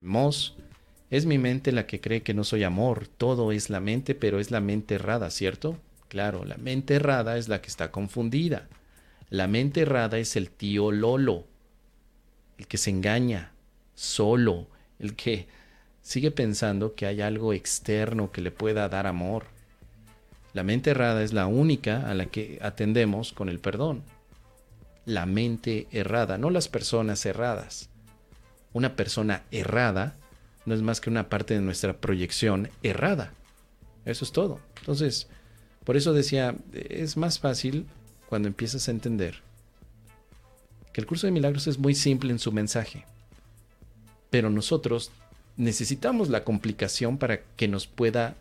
[0.00, 0.56] Mos,
[1.10, 3.06] es mi mente la que cree que no soy amor.
[3.06, 5.78] Todo es la mente, pero es la mente errada, ¿cierto?
[6.08, 8.66] Claro, la mente errada es la que está confundida.
[9.28, 11.44] La mente errada es el tío Lolo,
[12.58, 13.52] el que se engaña,
[13.94, 14.68] solo,
[14.98, 15.46] el que
[16.02, 19.44] sigue pensando que hay algo externo que le pueda dar amor.
[20.54, 24.02] La mente errada es la única a la que atendemos con el perdón.
[25.04, 27.89] La mente errada, no las personas erradas.
[28.72, 30.16] Una persona errada
[30.66, 33.32] no es más que una parte de nuestra proyección errada.
[34.04, 34.60] Eso es todo.
[34.78, 35.28] Entonces,
[35.84, 37.86] por eso decía, es más fácil
[38.28, 39.42] cuando empiezas a entender
[40.92, 43.04] que el curso de milagros es muy simple en su mensaje.
[44.30, 45.10] Pero nosotros
[45.56, 48.36] necesitamos la complicación para que nos pueda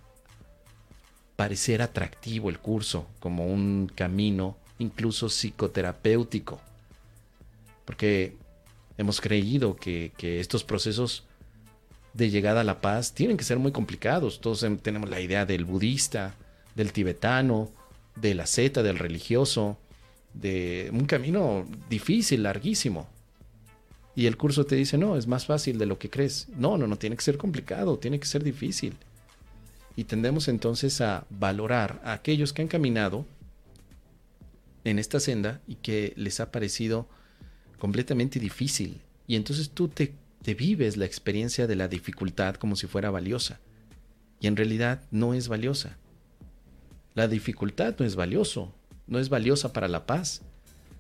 [1.36, 6.60] parecer atractivo el curso como un camino incluso psicoterapéutico.
[7.86, 8.36] Porque
[9.00, 11.24] hemos creído que, estos procesos
[12.14, 14.42] de llegada a la paz tienen que ser muy complicados.
[14.42, 16.36] Todos tenemos la idea del budista,
[16.76, 17.72] del tibetano,
[18.18, 19.78] de la zeta, del religioso,
[20.34, 23.08] de un camino difícil, larguísimo.
[24.18, 26.50] Y el curso te dice, no, es más fácil de lo que crees.
[26.58, 28.98] No, no, no, tiene que ser complicado, tiene que ser difícil.
[29.96, 33.26] Y tendemos entonces a valorar a aquellos que han caminado
[34.84, 37.08] en esta senda y que les ha parecido
[37.80, 39.02] completamente difícil.
[39.28, 40.14] Y entonces tú te,
[40.44, 43.60] te vives la experiencia de la dificultad como si fuera valiosa.
[44.40, 45.98] Y en realidad no es valiosa.
[47.16, 48.74] La dificultad no es valioso,
[49.08, 50.42] no es valiosa para la paz.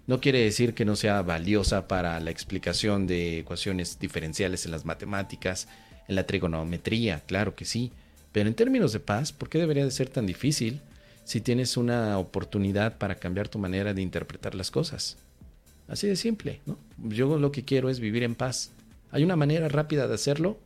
[0.08, 4.86] No quiere decir que no sea valiosa para la explicación de ecuaciones diferenciales en las
[4.86, 5.67] matemáticas,
[6.08, 7.91] en la trigonometría, claro que sí.
[8.31, 10.81] Pero en términos de paz, ¿por qué debería de ser tan difícil
[11.23, 15.17] si tienes una oportunidad para cambiar tu manera de interpretar las cosas?
[15.89, 16.77] Así de simple, ¿no?
[16.97, 18.71] Yo lo que quiero es vivir en paz.
[19.11, 20.59] ¿Hay una manera rápida de hacerlo?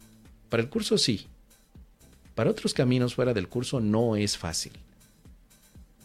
[0.50, 1.28] Para el curso sí.
[2.36, 4.74] Para otros caminos fuera del curso no es fácil.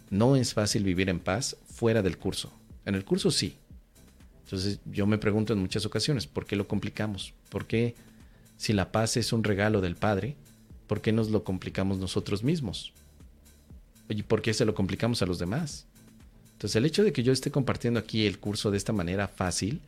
[0.09, 2.53] No es fácil vivir en paz fuera del curso.
[2.87, 3.57] En el curso sí.
[4.45, 7.35] Entonces yo me pregunto en muchas ocasiones, ¿por qué lo complicamos?
[7.49, 7.97] ¿Por qué
[8.57, 10.37] si la paz es un regalo del Padre,
[10.87, 12.93] por qué nos lo complicamos nosotros mismos?
[14.09, 15.88] ¿Y por qué se lo complicamos a los demás?
[16.59, 19.81] Entonces el hecho de que yo esté compartiendo aquí el curso de esta manera fácil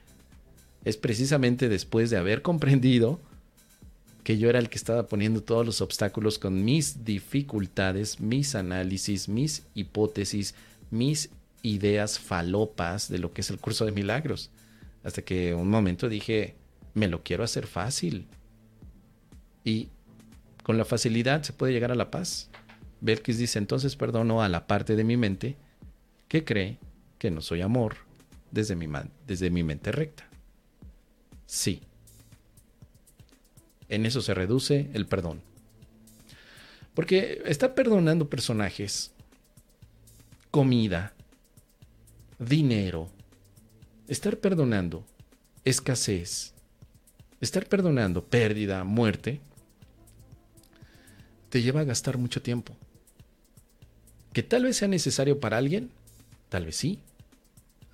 [0.84, 3.18] es precisamente después de haber comprendido
[4.22, 9.28] que yo era el que estaba poniendo todos los obstáculos con mis dificultades, mis análisis,
[9.28, 10.54] mis hipótesis,
[10.92, 11.30] mis
[11.62, 14.50] ideas falopas de lo que es el curso de milagros.
[15.02, 16.54] Hasta que un momento dije,
[16.94, 18.26] me lo quiero hacer fácil.
[19.64, 19.88] Y
[20.62, 22.48] con la facilidad se puede llegar a la paz.
[23.00, 25.56] Belkis dice, entonces perdono a la parte de mi mente
[26.30, 26.78] que cree
[27.18, 27.96] que no soy amor
[28.52, 28.86] desde mi,
[29.26, 30.28] desde mi mente recta.
[31.44, 31.82] Sí,
[33.88, 35.42] en eso se reduce el perdón.
[36.94, 39.10] Porque está perdonando personajes,
[40.52, 41.14] comida,
[42.38, 43.10] dinero,
[44.06, 45.04] estar perdonando
[45.64, 46.54] escasez,
[47.40, 49.40] estar perdonando pérdida, muerte,
[51.48, 52.76] te lleva a gastar mucho tiempo.
[54.32, 55.90] Que tal vez sea necesario para alguien,
[56.50, 56.98] tal vez sí.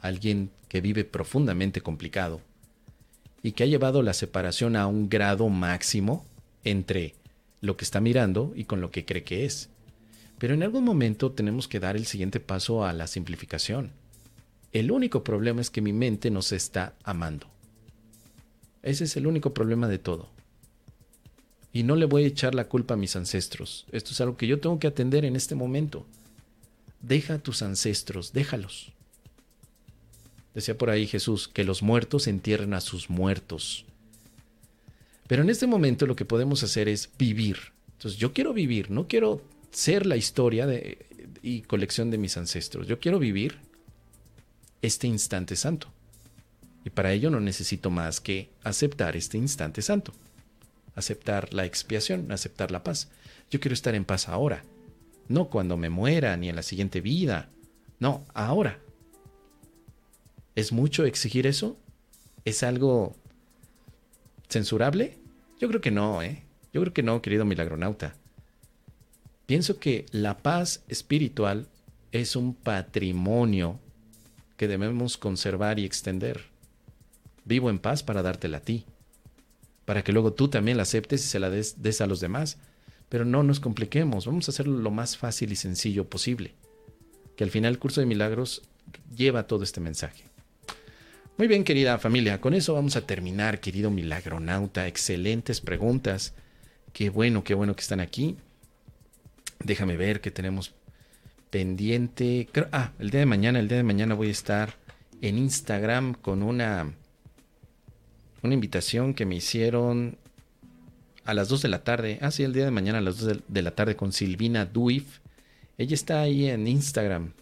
[0.00, 2.40] Alguien que vive profundamente complicado,
[3.46, 6.26] y que ha llevado la separación a un grado máximo
[6.64, 7.14] entre
[7.60, 9.68] lo que está mirando y con lo que cree que es.
[10.38, 13.92] Pero en algún momento tenemos que dar el siguiente paso a la simplificación.
[14.72, 17.46] El único problema es que mi mente no se está amando.
[18.82, 20.28] Ese es el único problema de todo.
[21.72, 23.86] Y no le voy a echar la culpa a mis ancestros.
[23.92, 26.04] Esto es algo que yo tengo que atender en este momento.
[27.00, 28.92] Deja a tus ancestros, déjalos.
[30.54, 33.84] Decía por ahí Jesús, que los muertos entierren a sus muertos.
[35.26, 37.58] Pero en este momento lo que podemos hacer es vivir.
[37.92, 40.66] Entonces yo quiero vivir, no quiero ser la historia
[41.42, 42.86] y colección de mis ancestros.
[42.86, 43.58] Yo quiero vivir
[44.82, 45.88] este instante santo.
[46.84, 50.12] Y para ello no necesito más que aceptar este instante santo.
[50.94, 53.08] Aceptar la expiación, aceptar la paz.
[53.50, 54.64] Yo quiero estar en paz ahora.
[55.28, 57.50] No cuando me muera ni en la siguiente vida.
[57.98, 58.80] No, ahora.
[60.54, 61.78] ¿Es mucho exigir eso?
[62.44, 63.14] ¿Es algo
[64.48, 65.18] censurable?
[65.60, 66.44] Yo creo que no, ¿eh?
[66.72, 68.14] Yo creo que no, querido milagronauta.
[69.46, 71.68] Pienso que la paz espiritual
[72.12, 73.78] es un patrimonio
[74.56, 76.44] que debemos conservar y extender.
[77.44, 78.86] Vivo en paz para dártela a ti,
[79.84, 82.58] para que luego tú también la aceptes y se la des, des a los demás.
[83.08, 86.54] Pero no nos compliquemos, vamos a hacerlo lo más fácil y sencillo posible.
[87.36, 88.62] Que al final el curso de milagros
[89.14, 90.24] lleva todo este mensaje.
[91.38, 94.86] Muy bien, querida familia, con eso vamos a terminar, querido milagronauta.
[94.86, 96.32] Excelentes preguntas.
[96.92, 98.36] Qué bueno, qué bueno que están aquí.
[99.62, 100.74] Déjame ver que tenemos
[101.50, 102.48] pendiente.
[102.72, 104.76] ah, el día de mañana, el día de mañana voy a estar
[105.20, 106.92] en Instagram con una
[108.42, 110.18] una invitación que me hicieron
[111.26, 112.18] a las 2 de la tarde.
[112.22, 115.18] Ah, el día de mañana a las 2 de la tarde con Silvina Duif.
[115.76, 117.32] Ella está ahí en Instagram.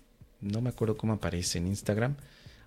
[0.41, 2.17] No me acuerdo cómo aparece en Instagram.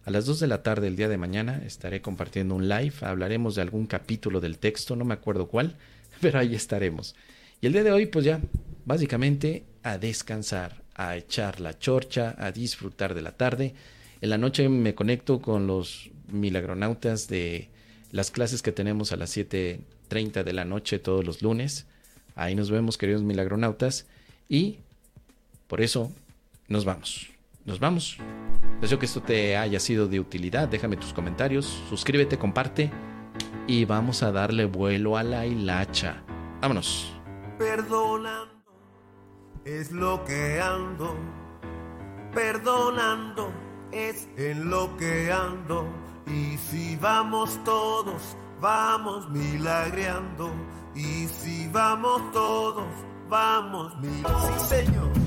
[0.05, 2.93] A las 2 de la tarde el día de mañana estaré compartiendo un live.
[3.01, 5.75] Hablaremos de algún capítulo del texto, no me acuerdo cuál,
[6.21, 7.15] pero ahí estaremos.
[7.59, 8.39] Y el día de hoy, pues ya,
[8.85, 13.73] básicamente a descansar, a echar la chorcha, a disfrutar de la tarde.
[14.21, 17.69] En la noche me conecto con los milagronautas de
[18.11, 19.31] las clases que tenemos a las
[20.07, 21.87] 7.30 de la noche todos los lunes.
[22.35, 24.07] Ahí nos vemos, queridos milagronautas.
[24.49, 24.79] Y
[25.67, 26.11] por eso
[26.67, 27.29] nos vamos.
[27.65, 28.17] Nos vamos.
[28.81, 30.67] Deseo que esto te haya sido de utilidad.
[30.67, 32.91] Déjame tus comentarios, suscríbete, comparte
[33.67, 36.23] y vamos a darle vuelo a la hilacha.
[36.61, 37.13] Vámonos.
[37.57, 38.53] Perdonando
[39.65, 41.15] es lo que ando.
[42.33, 43.51] Perdonando
[43.91, 45.87] es en lo que ando
[46.27, 50.51] y si vamos todos, vamos milagreando.
[50.95, 52.85] Y si vamos todos,
[53.29, 54.59] vamos milagreando.
[54.59, 55.26] Señor.